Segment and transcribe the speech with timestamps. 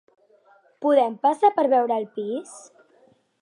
[0.85, 2.57] Podem passar per veure el pis?